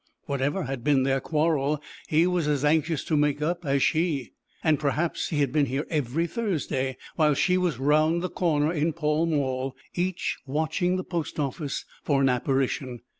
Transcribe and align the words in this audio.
Whatever 0.25 0.63
had 0.63 0.83
been 0.83 1.03
their 1.03 1.19
quarrel 1.19 1.79
he 2.09 2.25
was 2.25 2.47
as 2.47 2.65
anxious 2.65 3.03
to 3.03 3.15
make 3.15 3.37
it 3.37 3.43
up 3.43 3.63
as 3.67 3.83
she, 3.83 4.31
and 4.63 4.79
perhaps 4.79 5.29
he 5.29 5.41
had 5.41 5.51
been 5.51 5.67
here 5.67 5.85
every 5.91 6.25
Thursday 6.25 6.97
while 7.17 7.35
she 7.35 7.55
was 7.55 7.77
round 7.77 8.23
the 8.23 8.27
corner 8.29 8.73
in 8.73 8.93
Pall 8.93 9.27
Mall, 9.27 9.75
each 9.93 10.39
watching 10.47 10.95
the 10.95 11.03
post 11.03 11.39
office 11.39 11.85
for 12.01 12.19
an 12.21 12.29
apparition. 12.29 13.01